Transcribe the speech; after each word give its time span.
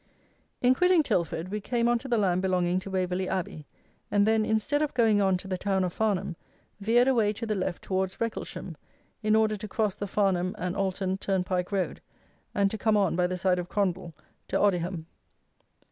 In 0.63 0.73
quitting 0.73 1.03
Tilford 1.03 1.49
we 1.49 1.61
came 1.61 1.87
on 1.87 1.99
to 1.99 2.07
the 2.07 2.17
land 2.17 2.41
belonging 2.41 2.79
to 2.79 2.89
Waverly 2.89 3.29
Abbey, 3.29 3.67
and 4.09 4.25
then, 4.25 4.43
instead 4.43 4.81
of 4.81 4.95
going 4.95 5.21
on 5.21 5.37
to 5.37 5.47
the 5.47 5.59
town 5.59 5.83
of 5.83 5.93
Farnham, 5.93 6.35
veered 6.79 7.07
away 7.07 7.31
to 7.33 7.45
the 7.45 7.53
left 7.53 7.83
towards 7.83 8.19
Wrecklesham, 8.19 8.77
in 9.21 9.35
order 9.35 9.55
to 9.55 9.67
cross 9.67 9.93
the 9.93 10.07
Farnham 10.07 10.55
and 10.57 10.75
Alton 10.75 11.19
turnpike 11.19 11.71
road, 11.71 12.01
and 12.55 12.71
to 12.71 12.79
come 12.79 12.97
on 12.97 13.15
by 13.15 13.27
the 13.27 13.37
side 13.37 13.59
of 13.59 13.69
Crondall 13.69 14.15
to 14.47 14.57
Odiham. 14.59 15.05